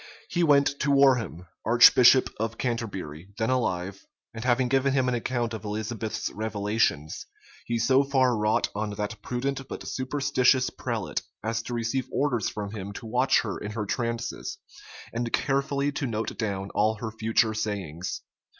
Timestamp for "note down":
16.07-16.71